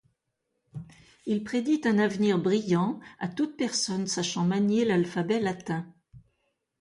Il 1.27 1.43
prédit 1.43 1.79
un 1.85 1.99
avenir 1.99 2.39
brillant 2.39 2.99
à 3.19 3.27
toute 3.27 3.55
personne 3.55 4.07
sachant 4.07 4.43
manier 4.45 4.83
l'alphabet 4.83 5.39
latin. 5.39 5.85